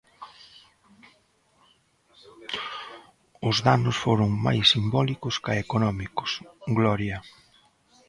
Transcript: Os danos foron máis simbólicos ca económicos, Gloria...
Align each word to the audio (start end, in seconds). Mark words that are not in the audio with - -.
Os 3.49 3.57
danos 3.67 3.97
foron 4.03 4.31
máis 4.45 4.65
simbólicos 4.73 5.35
ca 5.43 5.53
económicos, 5.65 6.31
Gloria... 6.77 7.17